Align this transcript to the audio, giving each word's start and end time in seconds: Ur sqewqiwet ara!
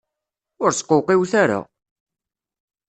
Ur 0.63 0.71
sqewqiwet 0.73 1.33
ara! 1.43 1.59